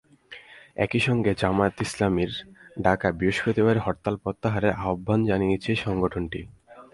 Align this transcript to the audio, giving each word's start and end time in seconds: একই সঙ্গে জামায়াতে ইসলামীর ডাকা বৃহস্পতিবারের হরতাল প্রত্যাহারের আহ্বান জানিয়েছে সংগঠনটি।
একই 0.75 1.01
সঙ্গে 1.07 1.31
জামায়াতে 1.41 1.81
ইসলামীর 1.87 2.31
ডাকা 2.81 3.09
বৃহস্পতিবারের 3.11 3.83
হরতাল 3.85 4.15
প্রত্যাহারের 4.23 4.73
আহ্বান 4.81 5.19
জানিয়েছে 5.25 5.71
সংগঠনটি। 5.85 6.41